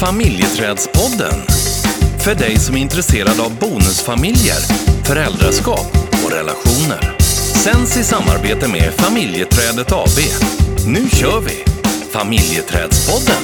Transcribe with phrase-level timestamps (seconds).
[0.00, 1.38] Familjeträdspodden.
[2.24, 4.60] För dig som är intresserad av bonusfamiljer,
[5.04, 5.90] föräldraskap
[6.24, 7.18] och relationer.
[7.64, 10.18] Sänds i samarbete med Familjeträdet AB.
[10.86, 11.64] Nu kör vi!
[12.12, 13.42] Familjeträdspodden.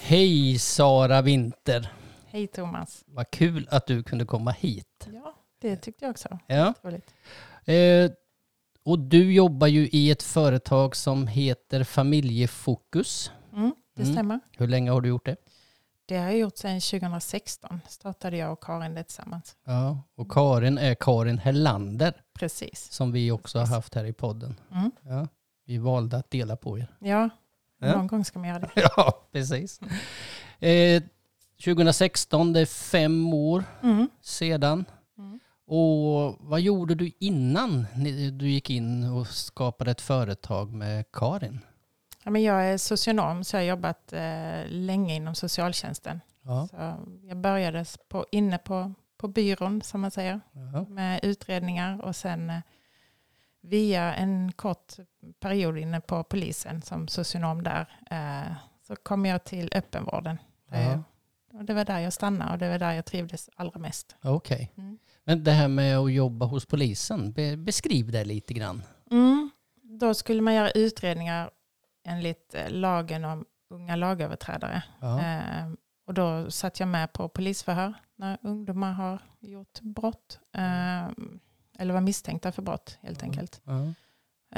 [0.00, 1.92] Hej Sara Winter.
[2.30, 3.04] Hej Thomas.
[3.06, 5.08] Vad kul att du kunde komma hit.
[5.12, 6.38] Ja, det tyckte jag också.
[6.46, 6.74] Ja.
[7.72, 8.10] Eh,
[8.84, 13.30] och du jobbar ju i ett företag som heter Familjefokus.
[13.52, 14.14] Mm, det Mm.
[14.14, 14.40] stämmer.
[14.58, 15.36] Hur länge har du gjort det?
[16.06, 17.80] Det har jag gjort sedan 2016.
[17.88, 19.56] Startade jag och Karin det tillsammans.
[19.64, 22.92] Ja, och Karin är Karin Hellander Precis.
[22.92, 24.60] som vi också har haft här i podden.
[24.72, 24.90] Mm.
[25.02, 25.28] Ja,
[25.66, 26.86] vi valde att dela på er.
[26.98, 27.28] Ja,
[27.78, 27.96] Ja.
[27.96, 28.70] någon gång ska man göra det.
[28.96, 29.80] Ja, precis.
[30.60, 31.02] Eh,
[31.64, 34.08] 2016, det är fem år Mm.
[34.20, 34.84] sedan.
[35.74, 37.86] Och vad gjorde du innan
[38.32, 41.60] du gick in och skapade ett företag med Karin?
[42.24, 46.20] Ja, men jag är socionom så jag har jobbat eh, länge inom socialtjänsten.
[46.42, 46.68] Ja.
[46.70, 46.76] Så
[47.28, 50.84] jag började på, inne på, på byrån som man säger Ja.
[50.88, 52.60] med utredningar och sen eh,
[53.60, 54.92] via en kort
[55.40, 58.52] period inne på polisen som socionom där eh,
[58.86, 60.38] så kom jag till öppenvården.
[60.70, 61.02] Ja.
[61.52, 64.16] och det var där jag stannade och det var där jag trivdes allra mest.
[64.22, 64.72] Okej.
[64.76, 64.98] Mm.
[65.24, 68.82] Men det här med att jobba hos polisen, be, beskriv det lite grann.
[69.10, 69.50] Mm.
[69.82, 71.50] Då skulle man göra utredningar
[72.04, 74.82] enligt eh, lagen om unga lagöverträdare.
[75.00, 75.20] Ja.
[75.20, 75.68] Eh,
[76.06, 80.38] och då satt jag med på polisförhör när ungdomar har gjort brott.
[80.54, 81.08] Eh,
[81.78, 83.60] eller var misstänkta för brott helt enkelt.
[83.64, 83.82] Ja.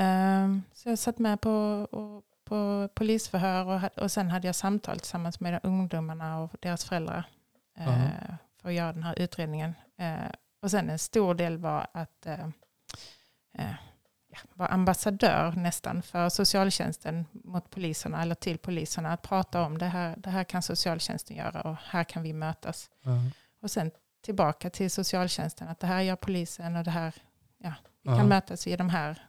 [0.03, 1.51] Eh, så jag satt med på,
[1.91, 7.27] och, på polisförhör och, och sen hade jag samtal tillsammans med ungdomarna och deras föräldrar.
[7.78, 8.37] eh, Ja.
[8.62, 9.75] För att göra den här utredningen.
[10.65, 12.48] Och sen en stor del var att eh,
[13.59, 13.75] eh,
[14.55, 19.12] vara ambassadör nästan för socialtjänsten mot poliserna eller till poliserna.
[19.12, 22.91] Att prata om det här, det här kan socialtjänsten göra och här kan vi mötas.
[23.03, 23.21] Ja.
[23.62, 23.91] Och sen
[24.22, 27.15] tillbaka till socialtjänsten att det här gör polisen och det här,
[27.59, 29.22] ja, vi kan mötas i de här,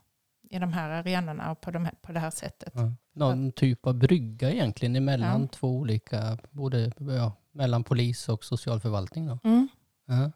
[0.49, 2.73] i de här arenorna och på, de här, på det här sättet.
[2.75, 2.91] Ja.
[3.13, 5.47] Någon typ av brygga egentligen emellan Ja.
[5.47, 9.27] två olika, både ja, mellan polis och socialförvaltning.
[9.27, 9.39] Då.
[9.43, 9.67] Mm.
[10.05, 10.31] Ja.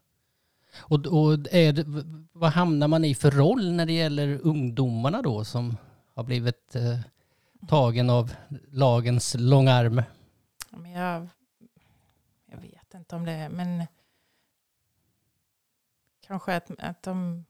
[0.78, 1.86] Och, och det,
[2.32, 5.78] vad hamnar man i för roll när det gäller ungdomarna då som
[6.14, 7.00] har blivit eh,
[7.68, 8.34] tagen av
[8.72, 10.02] lagens långarm?
[10.70, 11.28] Men jag,
[12.46, 13.86] jag vet inte om det är, men
[16.28, 17.46] kanske att, att de,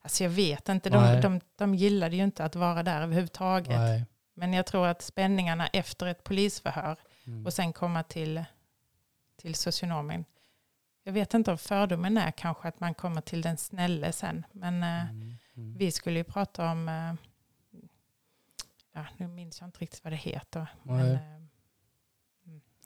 [0.00, 1.20] alltså jag vet inte, Nej.
[1.22, 3.68] de, de, de gillade ju inte att vara där överhuvudtaget.
[3.78, 4.06] Nej.
[4.34, 7.46] Men jag tror att spänningarna efter ett polisförhör Mm.
[7.46, 8.44] och sen komma till,
[9.36, 10.24] till socionomen.
[11.04, 14.46] Jag vet inte om fördomen är kanske att man kommer till den snälle sen.
[14.52, 15.36] Men eh, Mm.
[15.56, 15.76] Mm.
[15.78, 17.14] vi skulle ju prata om, eh,
[18.92, 20.66] ja, nu minns jag inte riktigt vad det heter.
[20.82, 21.12] Men, Nej.
[21.14, 21.18] eh,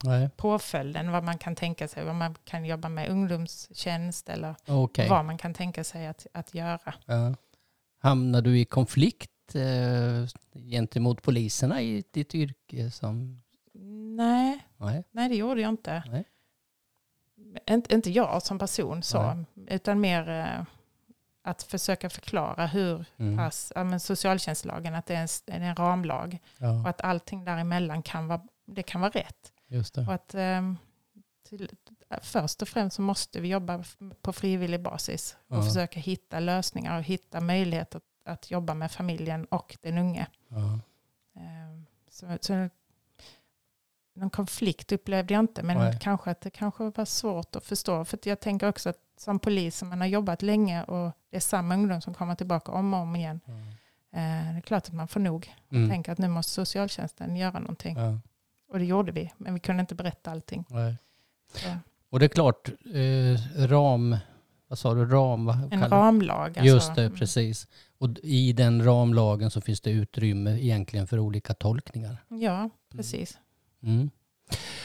[0.04, 5.08] Nej, påföljden, vad man kan tänka sig, vad man kan jobba med ungdomstjänst eller okej.
[5.08, 6.94] vad man kan tänka sig att, att göra.
[7.06, 7.34] Ja.
[7.98, 10.26] Hamnar du i konflikt eh,
[10.70, 12.90] gentemot poliserna i ditt yrke?
[12.90, 13.42] Som...
[14.16, 15.04] Nej, Nej.
[15.10, 16.02] nej det gjorde jag inte.
[16.06, 16.24] Nej.
[17.70, 19.44] Inte, inte jag som person så, Nej.
[19.70, 20.64] utan mer eh,
[21.42, 23.36] att försöka förklara hur Mm.
[23.36, 28.28] pass, ja, socialtjänstlagen, att det är, en, en ramlag och Ja, att allting däremellan kan
[28.28, 29.52] vara, det kan vara rätt.
[30.06, 30.76] Och att ehm,
[31.48, 31.70] till,
[32.22, 33.84] först och främst så måste vi jobba
[34.22, 35.62] på frivillig basis och Ja.
[35.62, 40.26] försöka hitta lösningar och hitta möjligheter att, att jobba med familjen och den unge.
[41.36, 42.68] Ehm, Så, så
[44.16, 45.98] någon konflikt upplevde jag inte, men Nej.
[46.00, 48.04] kanske att det kanske var svårt att förstå.
[48.04, 51.40] För att jag tänker också att som polis, man har jobbat länge och det är
[51.40, 53.40] samma ungdom som kommer tillbaka om och om igen,
[54.12, 55.54] eh, det är klart att man får nog.
[55.72, 55.90] Mm.
[55.90, 57.96] Tänka att nu måste socialtjänsten göra någonting.
[57.96, 58.18] Ja.
[58.72, 60.64] Och det gjorde vi, men vi kunde inte berätta allting.
[62.10, 64.16] Och det är klart, eh, ram,
[64.68, 65.48] vad sa du, ram?
[65.70, 66.46] En ramlag.
[66.48, 66.64] Alltså.
[66.64, 67.18] Just det, Mm.
[67.18, 67.66] precis.
[67.98, 72.16] Och i den ramlagen så finns det utrymme egentligen för olika tolkningar.
[72.28, 73.34] Ja, precis.
[73.34, 73.42] Mm.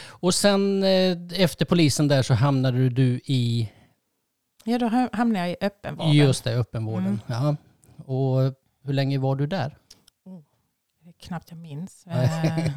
[0.09, 3.71] Och sen eh, efter polisen där så hamnade du i,
[4.63, 6.11] Ja, då ha- hamnade jag i öppenvården.
[6.13, 7.05] just det, öppenvården.
[7.07, 7.19] Mm.
[7.27, 7.55] Ja.
[8.05, 8.53] Och
[8.83, 9.77] hur länge var du där?
[11.05, 12.07] Är knappt jag minns.
[12.07, 12.67] Eh,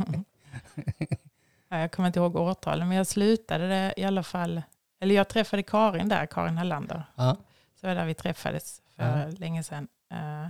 [1.68, 4.62] ja, jag kommer inte ihåg årtalen, men jag slutade det i alla fall.
[5.00, 7.04] Eller jag träffade Karin där, Karin Hallander.
[7.14, 7.36] Ja.
[7.80, 9.30] Så var där vi träffades för Ja.
[9.38, 9.88] länge sedan.
[10.10, 10.48] Eh,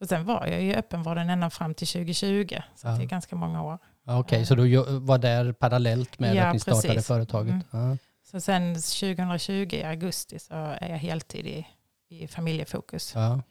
[0.00, 2.92] och sen var jag i öppenvården ända fram till 2020, så Ja.
[2.92, 3.78] det är ganska många år.
[4.06, 7.06] Okej, så du var där parallellt med Ja, att ni startade precis.
[7.06, 7.50] företaget?
[7.52, 7.62] Mm.
[7.90, 7.96] Ja.
[8.30, 11.66] Så sen 2020 i augusti så är jag heltid i,
[12.08, 13.12] i familjefokus.
[13.14, 13.42] Ja.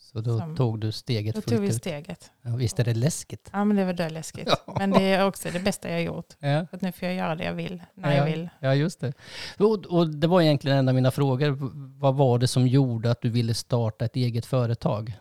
[0.00, 2.30] Så då Som- tog du steget Då fullt tog vi steget.
[2.42, 3.50] Ja, visst är det läskigt?
[3.52, 4.50] Ja men det var döläskigt.
[4.66, 4.74] Ja.
[4.78, 6.34] Men det är också det bästa jag gjort.
[6.38, 6.66] Ja.
[6.72, 8.16] Att nu får jag göra det jag vill, när Ja.
[8.16, 8.48] jag vill.
[8.60, 9.12] Ja, just det.
[9.58, 11.56] Och, och det var egentligen en av mina frågor.
[12.00, 15.12] Vad var det som gjorde att du ville starta ett eget företag?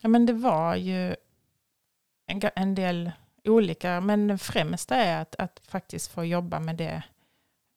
[0.00, 1.14] Ja men det var ju
[2.26, 3.10] en, en del
[3.44, 7.02] olika, men det främsta är att, att faktiskt få jobba med det.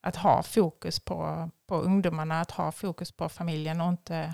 [0.01, 4.33] Att ha fokus på, på ungdomarna, att ha fokus på familjen och inte,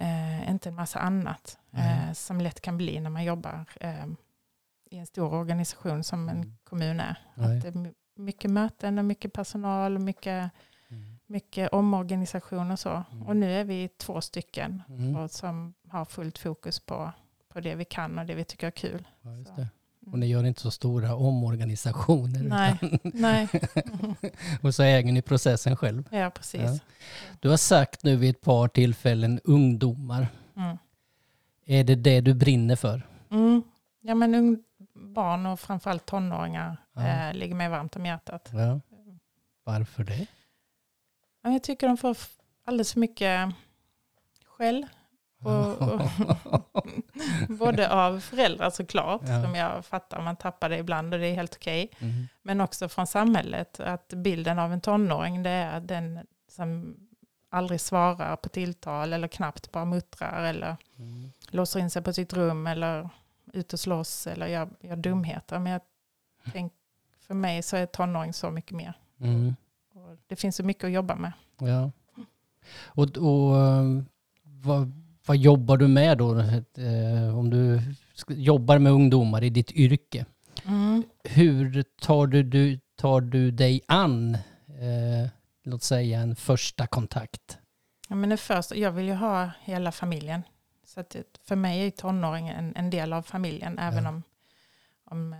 [0.00, 1.58] eh, inte en massa annat.
[1.70, 2.06] Nej.
[2.08, 4.06] Eh, som lätt kan bli när man jobbar eh,
[4.90, 6.56] i en stor organisation som en Mm.
[6.64, 7.16] kommun är.
[7.34, 7.56] Nej.
[7.56, 10.50] Att det är my- mycket möten och mycket personal och mycket,
[11.26, 13.04] mycket omorganisation och så.
[13.12, 13.26] Mm.
[13.26, 15.16] Och nu är vi två stycken Mm.
[15.16, 17.10] och som har fullt fokus på,
[17.48, 19.08] på det vi kan och det vi tycker är kul.
[19.56, 19.66] Ja.
[20.12, 22.42] Och ni gör inte så stora omorganisationer.
[22.42, 22.78] Nej.
[22.82, 23.48] Utan, Nej,
[24.62, 26.08] och så äger ni processen själv.
[26.10, 26.60] ja precis.
[26.62, 26.78] Ja.
[27.40, 30.28] Du har sagt nu vid ett par tillfällen ungdomar.
[30.56, 30.76] Mm.
[31.66, 33.02] Är det det du brinner för?
[33.30, 33.62] Mm.
[34.00, 34.62] Ja men ung,
[34.94, 37.06] barn och framförallt tonåringar Ja.
[37.28, 38.48] eh, ligger mig varmt om hjärtat.
[38.52, 38.80] Ja.
[39.64, 40.26] Varför det?
[41.42, 42.16] Ja, Jag tycker de får
[42.64, 43.50] alldeles för mycket
[44.46, 44.86] skäll.
[45.46, 46.86] Och, och,
[47.58, 49.42] både av föräldrar såklart, Ja.
[49.42, 51.90] som jag fattar, man tappar det ibland och det är helt okej.
[51.98, 52.26] Mm.
[52.42, 56.96] Men också från samhället, att bilden av en tonåring det är den som
[57.50, 61.30] aldrig svarar på tilltal eller knappt bara muttrar eller Mm.
[61.50, 63.08] låser in sig på sitt rum eller
[63.52, 65.58] ut och slåss eller gör, gör dumheter.
[65.58, 65.80] Men jag
[66.52, 66.72] tänk,
[67.26, 68.92] för mig så är tonåring så mycket mer.
[69.20, 69.56] Mm.
[69.94, 71.32] Och det finns så mycket att jobba med.
[71.58, 71.90] Ja.
[72.84, 73.84] Och, och eh,
[74.42, 74.92] vad,
[75.26, 76.38] vad jobbar du med då?
[76.40, 77.80] Eh, Om du
[78.28, 80.26] jobbar med ungdomar i ditt yrke.
[81.24, 85.28] Hur tar du, du, tar du dig an, eh,
[85.64, 87.58] låt säga en första kontakt?
[88.08, 90.42] Ja, men det första, jag vill ju ha hela familjen.
[90.84, 93.78] Så att för mig är tonåringen en, en del av familjen.
[93.78, 94.10] Även Ja.
[94.10, 94.22] om,
[95.04, 95.36] om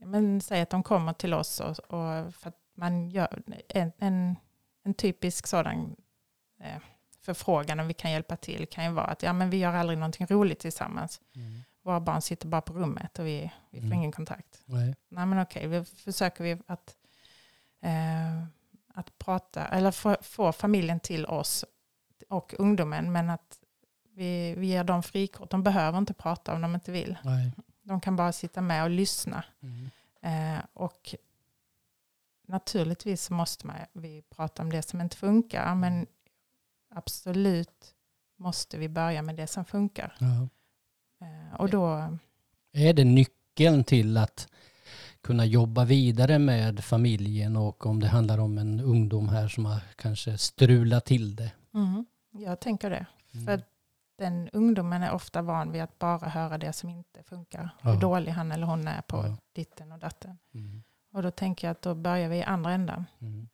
[0.00, 3.92] ja, men säg att de kommer till oss och, och för att man gör en,
[3.98, 4.36] en,
[4.84, 5.96] en typisk sådan
[6.60, 6.82] eh,
[7.24, 9.98] förfrågan om vi kan hjälpa till kan ju vara att ja, men vi gör aldrig
[9.98, 11.20] någonting roligt tillsammans.
[11.82, 13.98] Våra barn sitter bara på rummet och vi, vi får Mm.
[13.98, 14.62] ingen kontakt.
[14.64, 14.94] Nej.
[15.08, 16.96] Nej men okej, vi försöker vi att,
[17.80, 18.42] eh,
[18.94, 21.64] att prata, eller få, få familjen till oss
[22.28, 23.58] och ungdomen, men att
[24.14, 25.50] vi, vi ger dem frikort.
[25.50, 27.18] De behöver inte prata om de inte vill.
[27.24, 27.52] Nej.
[27.82, 29.44] De kan bara sitta med och lyssna.
[29.62, 29.90] Mm.
[30.22, 31.14] Eh, och
[32.46, 36.06] naturligtvis måste man, vi prata om det som inte funkar, men
[36.94, 37.94] absolut
[38.36, 40.16] måste vi börja med det som funkar.
[40.20, 40.48] Ja.
[41.26, 42.16] Eh, och då,
[42.72, 44.48] Är det nyckeln till att
[45.20, 49.80] kunna jobba vidare med familjen och om det handlar om en ungdom här som har
[49.96, 51.52] kanske strulat till det?
[51.74, 53.06] mm, jag tänker det.
[53.34, 53.46] Mm.
[53.46, 53.62] För
[54.18, 57.70] den ungdomen är ofta van vid att bara höra det som inte funkar.
[57.82, 57.90] Ja.
[57.92, 59.36] Hur dålig han eller hon är på Ja.
[59.52, 60.38] ditten och datten.
[60.54, 60.82] Mm.
[61.12, 63.04] Och då tänker jag att då börjar vi i andra änden.
[63.20, 63.48] Mm.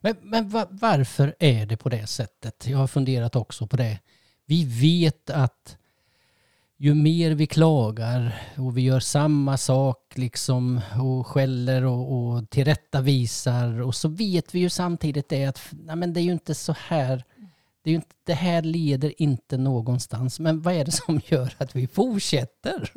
[0.00, 2.66] Men, men va, varför är det på det sättet?
[2.66, 3.98] Jag har funderat också på det.
[4.46, 5.76] Vi vet att
[6.78, 13.80] ju mer vi klagar och vi gör samma sak liksom och skäller och, och tillrättavisar
[13.80, 16.72] och så vet vi ju samtidigt det att nej men det är ju inte så
[16.78, 17.24] här.
[17.82, 20.40] Det, är inte, det här leder inte någonstans.
[20.40, 22.90] Men vad är det som gör att vi fortsätter?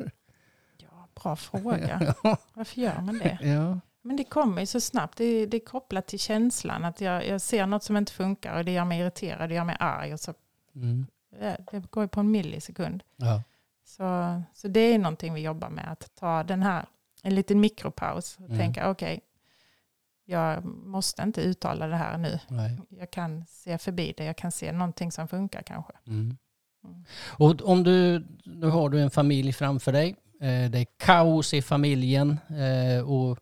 [0.78, 2.14] Ja, bra fråga.
[2.54, 3.38] Varför gör man det?
[3.42, 3.80] Ja.
[4.02, 5.18] Men det kommer ju så snabbt.
[5.18, 6.84] Det är, det är kopplat till känslan.
[6.84, 9.64] Att jag, jag ser något som inte funkar och det gör mig irriterad, det gör
[9.64, 10.12] mig arg.
[10.12, 10.34] Och så,
[10.74, 11.06] Mm.
[11.30, 13.02] det, det går ju på en millisekund.
[13.16, 13.42] Ja.
[13.84, 15.92] Så, så det är någonting vi jobbar med.
[15.92, 16.86] Att ta den här,
[17.22, 18.58] en liten mikropaus och Mm.
[18.58, 19.20] tänka okej,
[20.24, 22.38] jag måste inte uttala det här nu.
[22.48, 22.78] Nej.
[22.88, 25.92] Jag kan se förbi det, jag kan se någonting som funkar kanske.
[26.06, 26.36] Mm.
[26.84, 27.04] Mm.
[27.38, 30.10] Och om du, nu har du en familj framför dig.
[30.40, 33.38] Eh, Det är kaos i familjen eh, och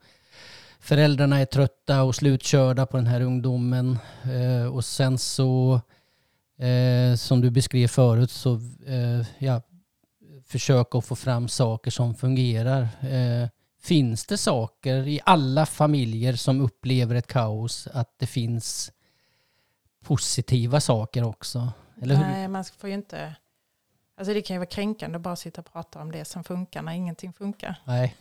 [0.80, 3.98] föräldrarna är trötta och slutkörda på den här ungdomen.
[4.24, 5.80] Eh, Och sen så,
[6.58, 8.54] eh, som du beskrev förut, så
[8.86, 9.62] eh, ja,
[10.46, 12.82] försöka att få fram saker som fungerar.
[13.00, 13.48] Eh,
[13.80, 18.92] Finns det saker i alla familjer som upplever ett kaos att det finns
[20.04, 21.72] positiva saker också?
[21.94, 23.34] Nej, man får ju inte...
[24.16, 26.82] Alltså det kan ju vara kränkande att bara sitta och prata om det som funkar
[26.82, 27.74] när ingenting funkar.
[27.84, 28.16] Nej.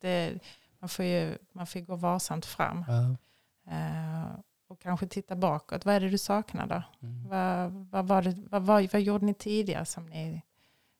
[0.00, 0.32] Det,
[0.80, 2.84] man, får ju, man får gå varsamt fram.
[2.88, 3.16] Ja.
[3.72, 4.24] Eh,
[4.68, 5.84] och kanske titta bakåt.
[5.84, 6.82] Vad är det du saknar då?
[7.02, 7.28] Mm.
[7.28, 10.42] Vad, vad, var det, vad, vad, vad gjorde ni tidigare som ni,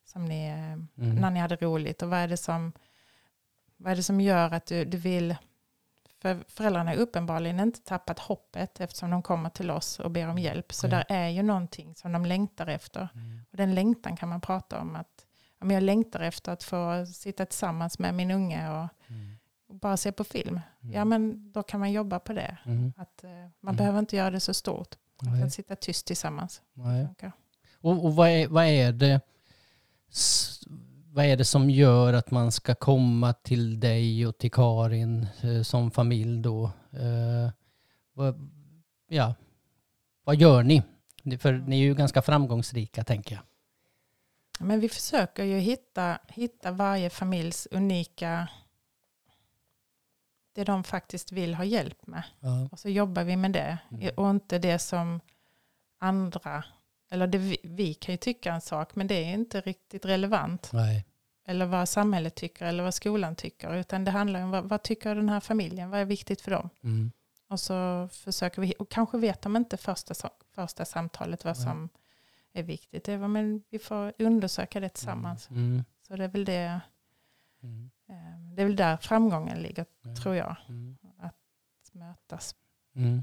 [0.04, 0.87] som ni, eh, Mm.
[0.96, 2.02] när ni hade roligt?
[2.02, 2.72] Och vad är det som,
[3.76, 5.37] vad är det som gör att du, du vill
[6.22, 10.38] För föräldrarna har uppenbarligen inte tappat hoppet eftersom de kommer till oss och ber om
[10.38, 10.72] hjälp.
[10.72, 10.90] Så Ja.
[10.90, 13.08] där är ju någonting som de längtar efter.
[13.50, 14.96] Och den längtan kan man prata om.
[14.96, 15.26] att
[15.58, 18.88] ja, men Jag längtar efter att få sitta tillsammans med min unge och,
[19.71, 20.61] och bara se på film.
[20.81, 22.59] Ja men då kan man jobba på det.
[22.65, 22.93] Mm.
[22.97, 23.77] Att, eh, man Mm.
[23.77, 24.95] behöver inte göra det så stort.
[25.23, 25.41] Man Nej.
[25.43, 26.62] kan sitta tyst tillsammans.
[27.81, 29.21] Och, och vad, är, vad, är det,
[31.12, 35.62] vad är det som gör att man ska komma till dig och till Karin eh,
[35.62, 36.65] som familj då?
[36.93, 37.50] Eh,
[38.12, 38.50] vad,
[39.09, 39.35] ja,
[40.25, 40.83] vad gör ni?
[41.23, 43.45] Ni- För ni är ju ganska framgångsrika tänker jag.
[44.67, 48.49] Men vi försöker ju hitta, hitta varje familjs unika,
[50.52, 52.23] det de faktiskt vill ha hjälp med.
[52.40, 52.69] Ja.
[52.73, 53.78] Och så jobbar vi med det.
[53.90, 54.14] Mm.
[54.16, 55.21] Och inte det som
[55.99, 56.64] andra,
[57.11, 60.71] eller det vi, vi kan ju tycka en sak, men det är inte riktigt relevant.
[60.73, 61.07] Nej.
[61.47, 63.75] Eller vad samhället tycker eller vad skolan tycker.
[63.75, 66.71] Utan det handlar om vad, vad tycker den här familjen, vad är viktigt för dem.
[66.83, 67.12] Mm.
[67.49, 70.14] Och så försöker vi, och kanske vet de inte första,
[70.54, 71.64] första samtalet vad Nej.
[71.66, 71.88] som
[72.52, 73.04] är viktigt.
[73.04, 75.50] Det vad- men vi får undersöka det tillsammans.
[75.50, 75.85] Mm.
[76.09, 76.80] Så det är väl det,
[77.62, 77.90] Mm.
[78.57, 80.16] Det är väl där framgången ligger, Ja.
[80.16, 80.57] tror jag.
[80.69, 80.97] Mm.
[81.19, 81.35] Att
[81.92, 82.54] mötas.
[82.97, 83.09] Mm.
[83.09, 83.23] Mm.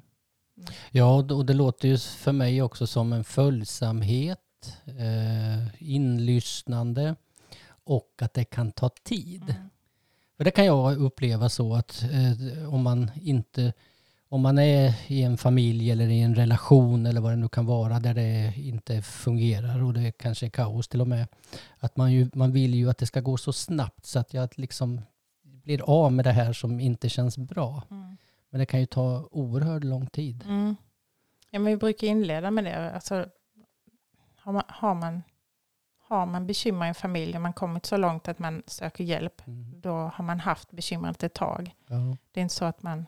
[0.92, 4.40] Ja, och det låter ju för mig också som en följsamhet,
[4.86, 7.16] eh, inlyssnande
[7.68, 9.44] och att det kan ta tid.
[9.44, 9.70] Mm.
[10.38, 13.74] För det kan jag uppleva så att eh, om man inte
[14.30, 17.66] om man är i en familj eller i en relation eller vad det nu kan
[17.66, 21.28] vara där det inte fungerar och det kanske är kaos till och med.
[21.78, 24.50] Att man, ju, man vill ju att det ska gå så snabbt så att jag
[24.56, 25.02] liksom
[25.68, 27.84] blir av med det här som inte känns bra.
[27.92, 28.18] Mm.
[28.50, 30.44] Men det kan ju ta oerhört lång tid.
[30.48, 30.76] Mm.
[31.50, 32.92] Ja, men vi brukar inleda med det.
[32.94, 33.26] Alltså,
[34.36, 35.24] har, man, har, man,
[36.08, 39.42] har man bekymmer i en familj och man kommit så långt att man söker hjälp,
[39.48, 39.82] Mm.
[39.82, 41.76] då har man haft bekymret ett tag.
[41.88, 42.18] Ja.
[42.32, 43.06] Det är inte så att man,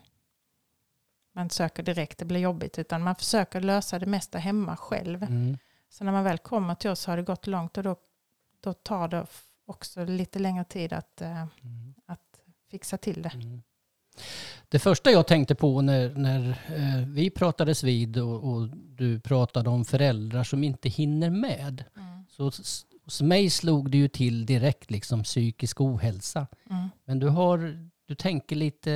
[1.36, 5.24] man söker direkt, det blir jobbigt, utan man försöker lösa det mesta hemma själv.
[5.24, 5.58] Mm.
[5.90, 7.96] Så när man väl kommer till oss har det gått långt och då,
[8.60, 9.26] då tar det
[9.66, 11.94] också lite längre tid att, eh, Mm.
[12.06, 12.29] att
[12.72, 13.32] fixa till det.
[13.34, 13.62] Mm.
[14.70, 19.70] Det första jag tänkte på när, när eh, vi pratades vid och, och du pratade
[19.70, 21.84] om föräldrar som inte hinner med.
[21.98, 22.26] Mm.
[22.30, 22.52] Så
[23.04, 26.48] hos mig slog det ju till direkt liksom psykisk ohälsa.
[26.70, 26.90] Mm.
[27.06, 28.92] Men du har, du tänker lite,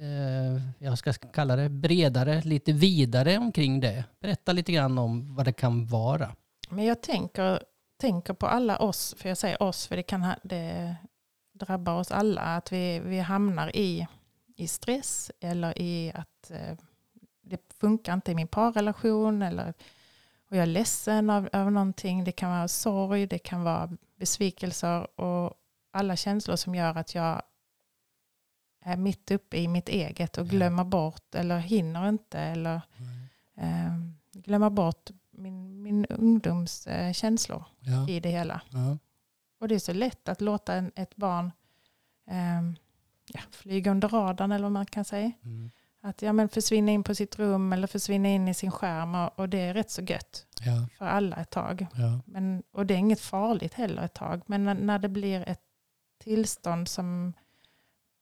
[0.00, 4.04] eh, jag ska kalla det bredare, lite vidare omkring det.
[4.20, 6.36] Berätta lite grann om vad det kan vara.
[6.70, 7.62] Men jag tänker,
[8.00, 10.96] tänker på alla oss, för jag säger oss för det, kan, ha- det
[11.66, 14.06] drabbar oss alla, att vi, vi hamnar i,
[14.56, 16.76] i stress eller i att eh,
[17.42, 19.74] det funkar inte i min parrelation eller
[20.50, 22.24] och jag är ledsen av, över någonting.
[22.24, 25.54] Det kan vara sorg, det kan vara besvikelser och
[25.90, 27.42] alla känslor som gör att jag
[28.84, 32.80] är mitt uppe i mitt eget och glömmer bort eller hinner inte eller
[33.56, 33.98] eh,
[34.32, 38.08] glömmer bort min, min ungdoms eh, känslor Ja.
[38.08, 38.60] i det hela.
[38.70, 38.98] Ja.
[39.62, 41.52] Och det är så lätt att låta en, ett barn
[42.30, 42.62] eh,
[43.32, 45.32] ja, flyga under radarn eller vad man kan säga.
[45.44, 45.70] Mm.
[46.00, 49.38] Att ja, men försvinna in på sitt rum eller försvinna in i sin skärm och,
[49.38, 50.86] och det är rätt så gött Ja.
[50.98, 51.86] för alla ett tag.
[51.94, 52.20] Ja.
[52.26, 54.42] Men, och det är inget farligt heller ett tag.
[54.46, 55.60] Men när, när det blir ett
[56.24, 57.32] tillstånd som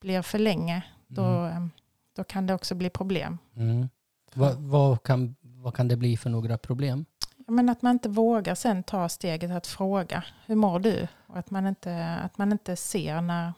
[0.00, 1.64] blir för länge då, Mm.
[1.64, 1.68] eh,
[2.16, 3.38] då kan det också bli problem.
[3.56, 3.88] Mm.
[4.34, 7.04] Vad, vad, kan, vad kan det bli för några problem?
[7.50, 11.08] Men att man inte vågar sen ta steget att fråga hur mår du?
[11.26, 13.52] Och att man inte, att man inte ser när,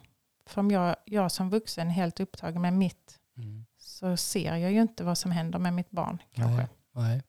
[0.46, 3.64] för om jag, jag som vuxen är helt upptagen med mitt Mm.
[3.78, 6.56] så ser jag ju inte vad som händer med mitt barn kanske.
[6.56, 6.68] Nej.
[6.94, 7.22] Nej.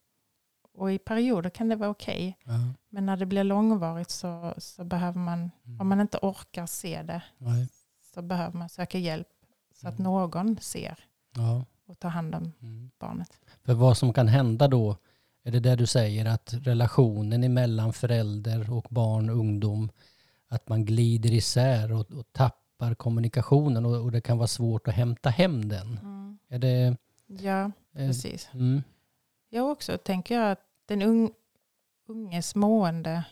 [0.74, 2.38] Och i perioder kan det vara okej.
[2.43, 2.51] Ja.
[2.89, 5.82] Men när det blir långvarigt så, så behöver man, Mm.
[5.82, 7.70] om man inte orkar se det, Nej.
[8.13, 9.27] så behöver man söka hjälp
[9.82, 10.03] så att Mm.
[10.03, 11.00] någon ser
[11.36, 11.65] Ja.
[11.88, 12.91] och tar hand om Mm.
[13.00, 13.32] barnet.
[13.65, 14.98] För vad som kan hända då,
[15.44, 19.92] är det där du säger att relationen emellan förälder och barn och ungdom,
[20.48, 24.94] att man glider isär och, och tappar kommunikationen och, och det kan vara svårt att
[24.94, 26.00] hämta hem den.
[26.50, 26.98] Är det...
[27.28, 28.50] Ja, Eh, precis.
[28.54, 28.84] mm,
[29.50, 31.32] Jag också tänker jag att den ung,
[32.08, 33.24] unges mående,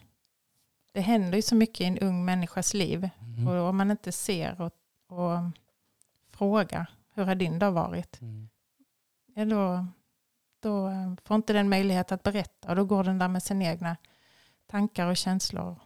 [0.92, 3.10] det händer ju så mycket i en ung människas liv.
[3.22, 4.72] mm, Och om man inte ser och,
[5.18, 5.40] och
[6.30, 8.22] frågar, hur har din dag varit?
[8.22, 8.50] mm,
[9.36, 9.86] Ja, då,
[10.62, 13.66] då eh, får inte den möjlighet att berätta och då går den där med sina
[13.66, 13.98] egna
[14.68, 15.80] tankar och känslor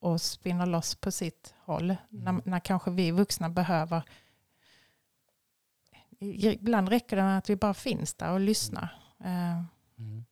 [0.00, 1.96] och spinner loss på sitt håll.
[2.08, 4.02] När, när kanske vi vuxna behöver
[6.20, 8.98] Ibland räcker det med att vi bara finns där och lyssnar.
[9.20, 9.62] Eh,
[9.98, 10.24] mm,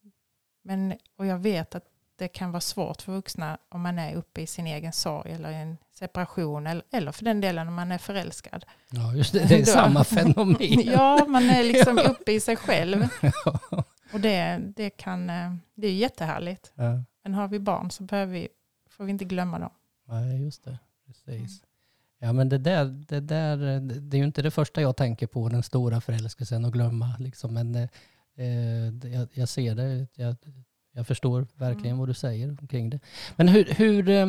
[0.62, 1.85] Men, och jag vet att
[2.16, 5.52] det kan vara svårt för vuxna om man är uppe i sin egen sorg eller
[5.52, 8.64] en separation eller, eller för den delen om man är förälskad.
[8.90, 9.48] Ja, just det.
[9.48, 10.56] Det är Då- samma fenomen.
[10.84, 13.08] Ja, man är liksom uppe i sig själv.
[14.12, 16.72] Och det, det, kan, eh, det är jättehärligt.
[16.74, 17.02] Ja.
[17.22, 18.48] Men har vi barn så behöver vi,
[18.90, 19.70] får vi inte glömma dem.
[20.08, 20.78] Nej, just det.
[21.06, 21.62] Precis.
[22.18, 23.56] Ja, men det där, det där,
[24.00, 27.16] det är ju inte det första jag tänker på, den stora förälskelsen och glömma.
[27.18, 27.54] Liksom.
[27.54, 27.88] Men eh,
[28.36, 30.36] eh, jag, jag ser det, jag,
[30.92, 31.98] jag förstår verkligen Mm.
[31.98, 33.00] vad du säger omkring det.
[33.36, 34.28] Men hur, hur eh,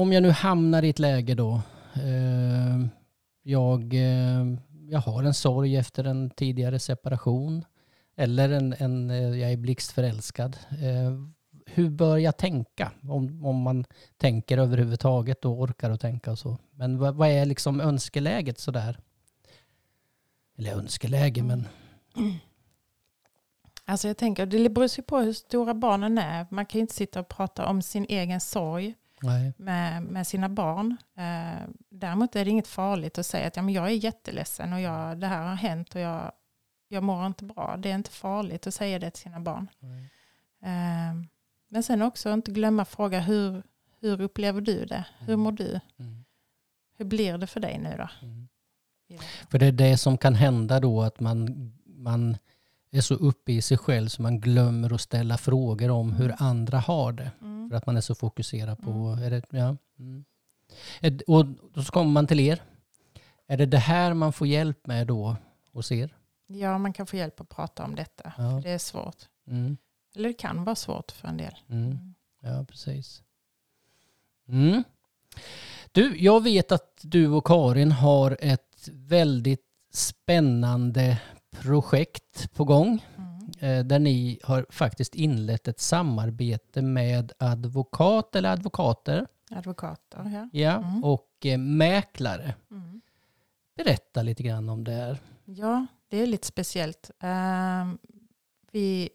[0.00, 1.60] om jag nu hamnar i ett läge då,
[1.94, 2.86] eh,
[3.42, 4.44] jag, eh,
[4.88, 7.64] jag har en sorg efter en tidigare separation,
[8.16, 10.56] eller en, en, eh, jag är blixtförälskad.
[10.70, 11.12] Eh,
[11.66, 12.92] hur bör jag tänka?
[13.02, 13.84] Om, om man
[14.16, 16.58] tänker överhuvudtaget och orkar att tänka och så.
[16.70, 18.98] Men vad, vad är liksom önskeläget sådär?
[20.58, 21.66] Eller önskeläge, men...
[23.84, 26.46] Alltså jag tänker, det beror sig på hur stora barnen är.
[26.50, 28.94] Man kan ju inte sitta och prata om sin egen sorg
[29.56, 30.96] med, med sina barn.
[31.16, 34.80] Eh, däremot är det inget farligt att säga att ja, men jag är jätteledsen och
[34.80, 36.32] jag, det här har hänt och jag,
[36.88, 37.76] jag mår inte bra.
[37.76, 39.68] Det är inte farligt att säga det till sina barn.
[40.62, 41.24] Eh,
[41.68, 43.62] men sen också inte glömma fråga hur,
[44.00, 45.04] hur upplever du det?
[45.18, 45.80] Hur mår du?
[45.98, 46.24] Mm.
[46.96, 48.08] Hur blir det för dig nu då?
[48.22, 48.48] Mm.
[49.50, 52.36] För det är det som kan hända då att man, man
[52.90, 56.78] är så uppe i sig själv så man glömmer att ställa frågor om hur andra
[56.78, 57.30] har det.
[57.40, 57.70] Mm.
[57.70, 59.18] För att man är så fokuserad på...
[59.22, 59.76] Är det, ja.
[59.98, 60.24] mm.
[61.26, 62.62] Och då kommer man till er.
[63.46, 65.36] Är det det här man får hjälp med då
[65.72, 66.16] hos er?
[66.46, 68.32] Ja, man kan få hjälp att prata om detta.
[68.38, 68.50] Ja.
[68.50, 69.16] För det är svårt.
[69.46, 69.76] Mm.
[70.16, 71.54] Eller det kan vara svårt för en del.
[71.68, 72.14] Mm.
[72.42, 73.22] Ja, precis.
[74.48, 74.84] Mm.
[75.92, 81.20] Du, jag vet att du och Karin har ett väldigt spännande
[81.50, 83.50] projekt på gång Mm.
[83.80, 90.48] eh, där ni har faktiskt inlett ett samarbete med advokat eller advokater Advokater, ja.
[90.52, 91.04] ja, Mm.
[91.04, 92.54] och eh, mäklare.
[92.70, 93.00] Mm.
[93.76, 95.18] Berätta lite grann om det här.
[95.44, 97.10] Ja, det är lite speciellt.
[97.20, 97.98] Ehm,
[98.72, 99.10] vi,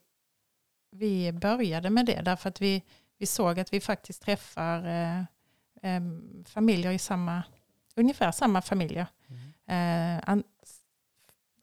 [0.92, 2.84] vi började med det därför att vi,
[3.18, 5.24] vi såg att vi faktiskt träffar eh,
[6.46, 7.44] familjer i samma,
[7.96, 9.08] ungefär samma familjer.
[10.24, 10.44] An,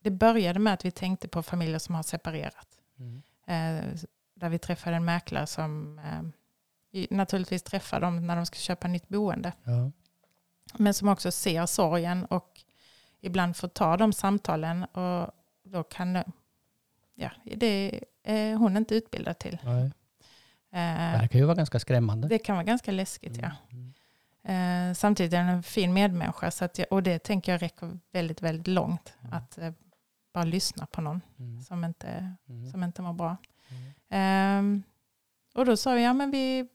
[0.02, 2.68] det började med att vi tänkte på familjer som har separerat.
[2.98, 3.22] Mm.
[3.46, 3.84] Eh,
[4.34, 9.08] där vi träffade en mäklare som eh, naturligtvis träffar dem när de ska köpa nytt
[9.08, 9.52] boende.
[9.64, 9.90] Ja.
[10.74, 12.60] Men som också ser sorgen och
[13.20, 14.84] ibland får ta de samtalen.
[14.84, 15.30] Och
[15.64, 16.22] då kan
[17.14, 19.58] ja, det är hon inte utbildad till.
[19.64, 19.84] Nej.
[20.72, 22.28] Eh, Det kan ju vara ganska skrämmande.
[22.28, 23.50] det kan vara ganska läskigt, ja.
[23.70, 23.92] Mm.
[24.44, 26.50] Eh, samtidigt är den en fin medmänniska.
[26.50, 29.14] Så att jag, och det tänker jag räcker väldigt, väldigt långt.
[29.20, 29.32] Mm.
[29.32, 29.72] Att eh,
[30.32, 31.60] bara lyssna på någon Mm.
[31.60, 32.70] som inte, Mm.
[32.70, 33.36] som inte mår bra.
[34.08, 34.82] Ehm,
[35.54, 36.68] och då sa vi, ja men vi,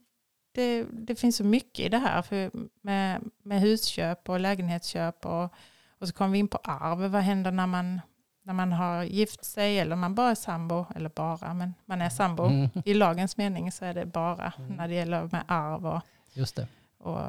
[0.52, 5.26] det, det finns så mycket i det här för med, med husköp och lägenhetsköp.
[5.26, 5.54] Och,
[6.00, 7.00] och så kom vi in på arv.
[7.12, 8.02] Vad händer när man,
[8.44, 10.86] när man har gift sig eller man bara är sambo?
[10.96, 12.44] Eller bara, men man är sambo.
[12.46, 12.70] Mm.
[12.86, 14.76] I lagens mening så är det bara Mm.
[14.76, 16.02] när det gäller med arv och,
[16.34, 16.68] Just det.
[16.98, 17.20] och,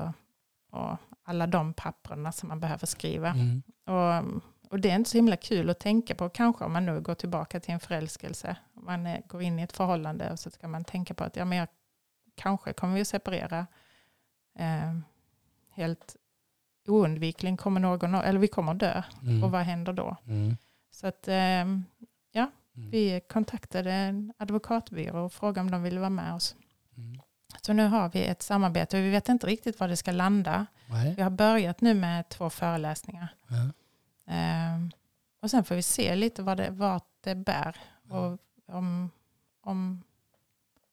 [0.70, 3.28] och alla de papperna som man behöver skriva.
[3.30, 3.62] Mm.
[3.86, 7.00] Och, och det är inte så himla kul att tänka på kanske om man nu
[7.00, 8.56] går tillbaka till en förälskelse.
[8.74, 11.36] Om man eh, går in i ett förhållande och så ska man tänka på att
[11.36, 11.68] ja, men jag,
[12.34, 13.66] kanske kommer vi att separera.
[14.58, 14.98] Eh,
[15.70, 16.16] helt
[16.86, 19.02] oundvikligen kommer någon, eller vi kommer dö.
[19.22, 19.44] Mm.
[19.44, 20.16] Och vad händer då?
[20.26, 20.56] Mm.
[20.90, 21.64] Så att eh,
[22.78, 22.90] Mm.
[22.90, 26.56] vi kontaktade en advokatbyrå och frågade om de ville vara med oss.
[26.96, 27.20] Mm.
[27.62, 30.66] Så nu har vi ett samarbete och vi vet inte riktigt var det ska landa.
[30.86, 31.14] Nej.
[31.14, 33.28] Vi har börjat nu med två föreläsningar.
[33.48, 33.56] Ja.
[34.28, 34.90] Ehm,
[35.42, 37.76] och sen får vi se lite vad det, vart det bär.
[38.08, 39.10] Och om,
[39.62, 40.02] om,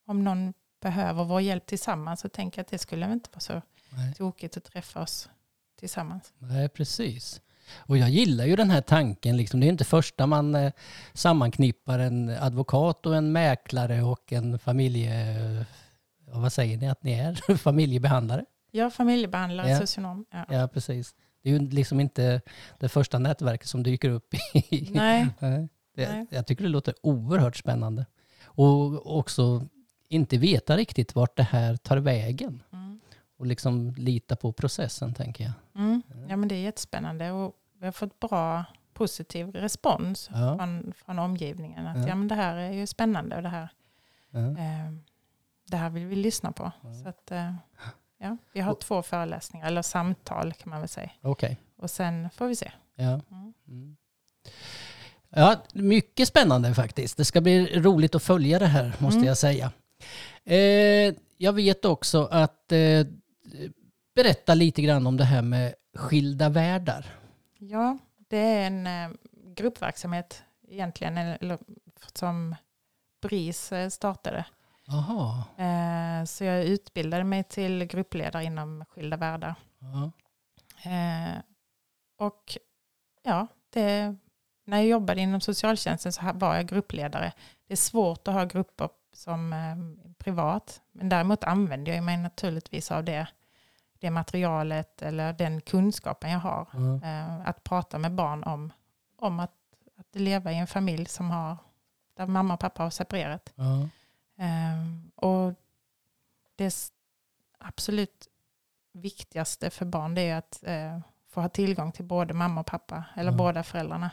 [0.06, 3.62] om någon behöver vår hjälp tillsammans så tänker jag att det skulle inte vara så
[3.90, 4.14] Nej.
[4.14, 5.30] tokigt att träffa oss
[5.80, 6.34] tillsammans.
[6.38, 7.42] Nej, precis.
[7.78, 9.38] Och jag gillar ju den här tanken.
[9.38, 9.60] Liksom.
[9.60, 10.72] Det är inte första man eh,
[11.14, 15.66] sammanknippar en advokat och en mäklare och en familje...
[16.28, 17.58] Ja, vad säger ni att ni är?
[17.58, 18.46] Familjebehandlare?
[18.72, 19.80] Är familjebehandlare, Ja.
[19.80, 20.26] socionom.
[20.32, 20.46] Ja.
[20.50, 21.16] Ja, precis.
[21.46, 22.42] Det är ju liksom inte
[22.80, 24.34] det första nätverket som dyker upp.
[24.54, 24.90] I.
[24.94, 25.68] Nej, Nej.
[25.96, 26.26] Det.
[26.30, 28.06] Jag tycker det låter oerhört spännande.
[28.46, 29.66] Och också
[30.10, 32.64] inte veta riktigt vart det här tar vägen.
[32.74, 33.00] mm.
[33.38, 35.54] Och liksom lita på processen, tänker jag.
[35.76, 36.02] Mm.
[36.30, 40.58] ja, men det är jättespännande och vi har fått bra positiv respons Ja.
[40.58, 41.88] från, från omgivningen.
[41.88, 42.08] Att Ja.
[42.08, 42.16] ja.
[42.16, 43.70] men det här är ju spännande och det här,
[44.32, 44.40] Ja.
[44.40, 44.92] eh,
[45.68, 46.72] det här vill vi lyssna på.
[47.04, 47.54] Så att, eh,
[48.18, 51.10] ja, vi har Och- två föreläsningar, eller samtal kan man väl säga.
[51.22, 51.58] Okej.
[51.78, 52.72] Och sen får vi se.
[52.96, 53.04] Ja.
[53.32, 53.54] Mm.
[53.68, 53.98] Mm.
[55.30, 57.18] Ja, mycket spännande faktiskt.
[57.18, 59.28] Det ska bli roligt att följa det här, måste Mm.
[59.28, 59.72] jag säga.
[60.44, 63.08] Eh, jag vet också att eh,
[64.16, 67.06] berätta lite grann om det här med skilda världar.
[67.58, 69.10] Ja, det är en eh,
[69.56, 71.58] gruppverksamhet egentligen eller,
[72.14, 72.56] som
[73.22, 74.46] BRIS eh, startade.
[74.88, 75.44] Aha.
[75.58, 79.56] Eh, så jag utbildade mig till gruppledare inom skilda världar.
[79.80, 80.12] Ja.
[80.92, 81.40] Eh,
[82.18, 82.58] och
[83.24, 84.16] ja, det,
[84.66, 87.34] när jag jobbade inom socialtjänsten så var jag gruppledare.
[87.68, 89.76] Det är svårt att ha grupper som eh,
[90.18, 93.28] privat, men däremot använder jag mig naturligtvis av det,
[94.00, 96.68] det materialet eller den kunskapen jag har.
[97.04, 98.74] Eh, att prata med barn om,
[99.18, 99.54] om att,
[99.98, 101.58] att leva i en familj som har,
[102.18, 103.54] där mamma och pappa har separerat.
[103.56, 103.90] Ja.
[104.38, 105.54] Ehm, och
[106.56, 106.74] det
[107.60, 108.28] absolut
[108.92, 113.04] viktigaste för barn det är att eh, få ha tillgång till både mamma och pappa,
[113.16, 113.38] eller Ja.
[113.38, 114.12] båda föräldrarna.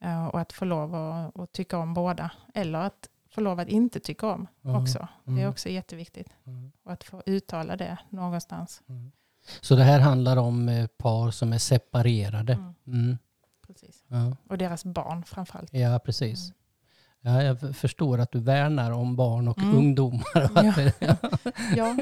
[0.00, 2.30] Eh, och att få lov att, att tycka om båda.
[2.54, 4.80] Eller att få lov att inte tycka om Ja.
[4.82, 5.08] också.
[5.24, 5.50] Det är Mm.
[5.50, 6.28] också jätteviktigt.
[6.46, 6.72] Mm.
[6.82, 8.82] Och att få uttala det någonstans.
[9.60, 12.52] Så det här handlar om eh, par som är separerade.
[12.52, 13.18] Mm, Mm.
[13.66, 14.04] precis.
[14.08, 14.36] Ja.
[14.48, 15.74] Och deras barn framförallt.
[15.74, 16.44] ja, precis.
[16.48, 16.54] Mm.
[17.26, 19.76] Ja, jag förstår att du värnar om barn och Mm.
[19.76, 20.74] ungdomar.
[20.76, 21.18] det-
[21.76, 21.96] Ja.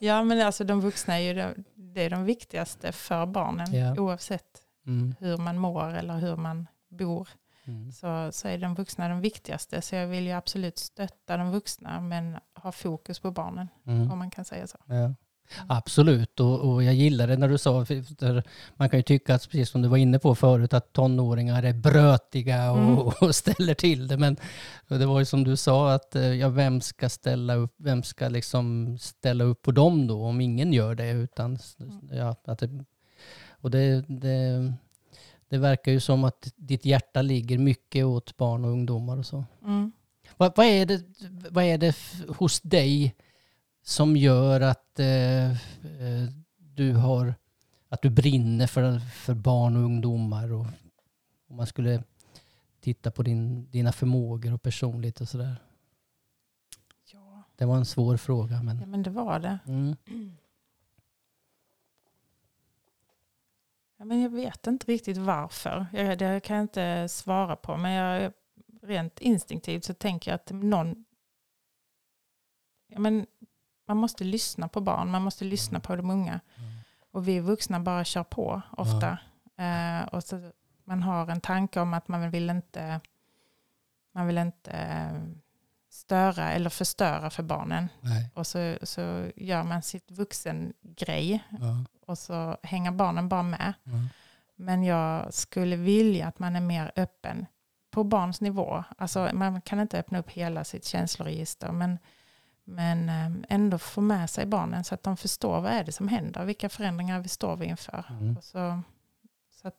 [0.00, 3.74] ja, men alltså de vuxna är ju de, det är de viktigaste för barnen.
[3.74, 4.00] Ja.
[4.00, 5.14] Oavsett Mm.
[5.18, 7.28] hur man mår eller hur man bor.
[7.64, 7.92] Mm.
[7.92, 9.82] Så, så är de vuxna de viktigaste.
[9.82, 13.68] Så jag vill ju absolut stötta de vuxna men ha fokus på barnen.
[13.86, 14.10] Mm.
[14.12, 14.78] Om man kan säga så.
[14.86, 15.14] Ja.
[15.68, 17.86] Absolut, och, och jag gillar det när du sa,
[18.76, 21.72] man kan ju tycka att, precis som du var inne på förut, att tonåringar är
[21.72, 22.98] brötiga och, Mm.
[23.20, 24.16] och ställer till det.
[24.16, 24.36] Men
[24.88, 28.28] det var ju som du sa, att eh, ja, vem ska ställa upp, vem ska
[28.28, 31.10] liksom ställa upp på dem då, om ingen gör det?
[31.10, 31.58] Utan,
[32.12, 32.84] ja, att det,
[33.50, 34.72] och det, det,
[35.48, 39.44] det verkar ju som att ditt hjärta ligger mycket åt barn och ungdomar och så.
[39.64, 39.92] Mm.
[40.36, 41.02] Vad, vad, är det,
[41.50, 41.96] vad är det
[42.28, 43.14] hos dig
[43.88, 47.34] som gör att eh, eh, du har
[47.88, 50.52] att du brinner för, för barn och ungdomar?
[50.52, 50.66] Och,
[51.46, 52.02] om man skulle
[52.80, 55.56] titta på din, dina förmågor och personligt och sådär.
[57.12, 57.42] Ja.
[57.56, 58.62] Det var en svår fråga.
[58.62, 59.58] Men, ja, men det var det.
[59.66, 59.96] mm,
[63.96, 65.86] Ja, men jag vet inte riktigt varför.
[65.92, 67.76] Jag, det kan jag inte svara på.
[67.76, 68.32] Men jag,
[68.82, 71.04] rent instinktivt så tänker jag att någon...
[72.86, 73.26] Ja, men
[73.88, 76.40] man måste lyssna på barn, man måste lyssna på de unga.
[77.10, 79.18] Och vi vuxna bara kör på ofta.
[79.56, 80.52] Eh, och så
[80.84, 83.00] man har en tanke om att man vill inte,
[84.12, 85.20] man vill inte eh,
[85.90, 87.88] störa eller förstöra för barnen.
[88.00, 93.72] nej, Och så, så gör man sitt vuxengrej ja, och så hänger barnen bara med.
[93.84, 93.92] ja,
[94.56, 97.46] Men jag skulle vilja att man är mer öppen
[97.90, 98.84] på barns nivå.
[98.98, 101.98] Alltså man kan inte öppna upp hela sitt känsloregister men,
[102.68, 106.08] men eh, ändå få med sig barnen så att de förstår vad är det som
[106.08, 108.04] händer, vilka förändringar vi står vi inför.
[108.10, 108.80] mm, Och så,
[109.62, 109.74] så, att,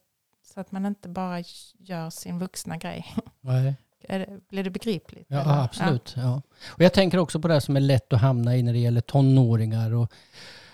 [0.54, 1.44] så att man inte bara
[1.78, 3.16] gör sin vuxna grej.
[3.42, 3.76] nej.
[4.08, 5.26] Det, blir det begripligt?
[5.28, 5.64] Ja, eller?
[5.64, 6.14] absolut.
[6.18, 6.42] Ja.
[6.68, 9.02] Och jag tänker också på det som är lätt att hamna i när det gäller
[9.02, 10.12] tonåringar och,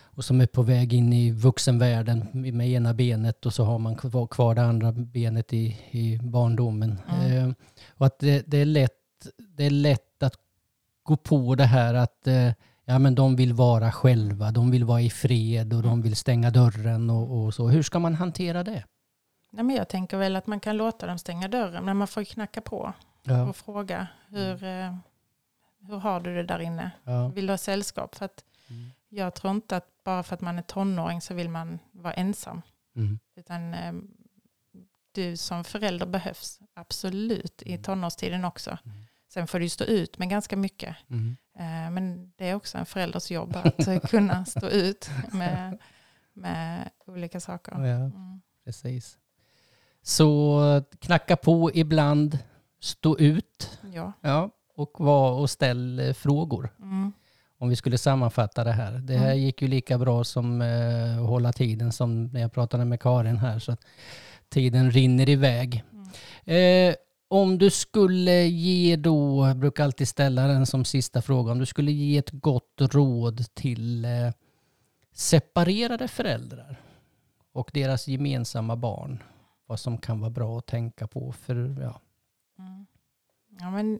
[0.04, 3.96] och som är på väg in i vuxenvärlden med ena benet och så har man
[3.96, 7.02] kvar, kvar det andra benet i, i barndomen.
[7.10, 7.50] Mm.
[7.50, 7.54] Eh,
[7.90, 8.92] och att det, det, är lätt,
[9.38, 10.05] det är lätt
[11.06, 12.52] gå på det här att eh,
[12.86, 16.50] ja, men de vill vara själva, de vill vara i fred och de vill stänga
[16.52, 17.68] dörren och, och så.
[17.68, 18.84] Hur ska man hantera det?
[19.52, 22.22] Nej, men jag tänker väl att man kan låta dem stänga dörren men man får
[22.22, 24.96] ju knacka på Ja, och fråga hur, eh,
[25.80, 26.92] hur har du det där inne?
[27.04, 28.16] ja, Vill du ha sällskap?
[28.16, 28.92] För att Mm.
[29.10, 32.62] jag tror inte att bara för att man är tonåring så vill man vara ensam.
[32.96, 33.94] mm, Utan eh,
[35.12, 38.78] du som förälder behövs absolut i tonårstiden också.
[38.86, 38.98] Mm.
[39.34, 40.96] Sen får du stå ut med ganska mycket.
[41.10, 41.38] mm.
[41.60, 45.78] Eh, men det är också en förälders jobb att eh, kunna stå ut med,
[46.34, 47.72] med olika saker.
[47.72, 48.42] Ja, Mm.
[48.66, 49.18] precis.
[50.02, 50.62] Så
[51.00, 52.40] knacka på ibland,
[52.80, 54.14] stå ut Ja.
[54.22, 56.70] ja, och, var och ställ eh, frågor.
[56.82, 57.14] Mm.
[57.58, 58.92] Om vi skulle sammanfatta det här.
[58.92, 59.40] Det här Mm.
[59.40, 63.38] gick ju lika bra som eh, att hålla tiden som när jag pratade med Karin
[63.38, 63.60] här.
[63.60, 63.86] Så att
[64.50, 65.84] tiden rinner iväg.
[65.92, 66.90] Mm.
[66.90, 66.96] Eh,
[67.28, 71.66] om du skulle ge då, jag brukar alltid ställa den som sista fråga, om du
[71.66, 74.32] skulle ge ett gott råd till eh,
[75.14, 76.82] separerade föräldrar
[77.52, 79.24] och deras gemensamma barn.
[79.66, 81.32] Vad som kan vara bra att tänka på.
[81.32, 82.02] För, ja.
[82.60, 82.86] Mm.
[83.60, 84.00] Ja, men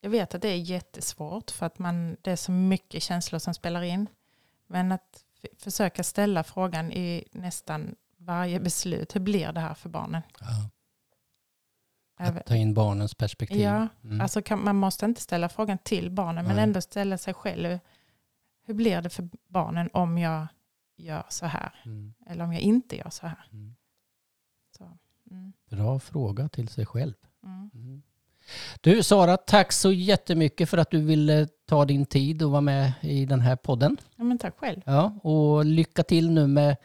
[0.00, 3.54] jag vet att det är jättesvårt för att man, det är så mycket känslor som
[3.54, 4.06] spelar in.
[4.66, 5.24] Men att
[5.58, 9.14] försöka ställa frågan i nästan varje beslut.
[9.14, 10.22] Hur blir det här för barnen?
[10.40, 10.70] Även-
[12.28, 13.60] Att ta in barnens perspektiv.
[13.60, 14.20] Ja, Mm.
[14.20, 16.62] alltså kan, man måste inte ställa frågan till barnen men Nej.
[16.64, 17.78] ändå ställa sig själv.
[18.66, 20.46] Hur blir det för barnen om jag
[20.96, 21.74] gör så här?
[21.84, 22.14] Mm.
[22.26, 23.46] Eller om jag inte gör så här?
[23.52, 23.74] Mm.
[24.78, 24.98] Så,
[25.30, 27.14] mm, Bra fråga till sig själv.
[27.44, 27.70] mm.
[27.74, 28.02] Mm.
[28.80, 32.92] Du Sara, tack så jättemycket för att du ville ta din tid och vara med
[33.00, 33.96] i den här podden.
[34.16, 34.80] Ja, men tack själv.
[34.86, 36.76] Ja, och lycka till nu med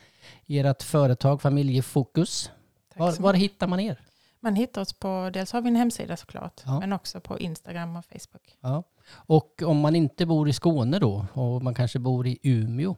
[0.47, 2.51] ert företag Familjefokus.
[2.95, 3.99] Var, var hittar man er?
[4.45, 6.79] Man hittar oss på, dels har vi en hemsida såklart, Ja.
[6.79, 8.57] men också på Instagram och Facebook.
[8.61, 8.83] Ja.
[9.11, 12.95] Och om man inte bor i Skåne då och man kanske bor i Umeå,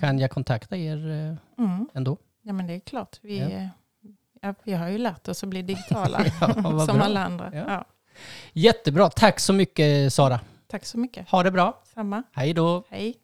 [0.00, 1.88] kan jag kontakta er eh, Mm.
[1.94, 2.16] ändå?
[2.42, 3.18] Ja men det är klart.
[3.22, 3.68] Vi, Ja.
[4.42, 6.24] ja, vi har ju lärt oss att bli digitala
[6.86, 7.00] som bra.
[7.04, 7.84] alla andra.
[8.52, 10.40] Jättebra, tack så mycket Sara.
[10.66, 11.28] Tack så mycket.
[11.28, 11.82] Ha det bra.
[11.94, 12.22] Samma.
[12.32, 12.84] Hej då.
[12.88, 13.14] Hej.